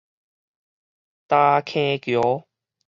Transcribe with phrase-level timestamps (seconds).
[1.27, 2.47] 礁坑橋